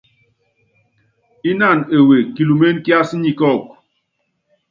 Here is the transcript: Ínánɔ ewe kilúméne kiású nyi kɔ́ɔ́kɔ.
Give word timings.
Ínánɔ 1.49 1.79
ewe 1.95 2.17
kilúméne 2.35 2.79
kiású 2.85 3.15
nyi 3.19 3.31
kɔ́ɔ́kɔ. 3.39 3.73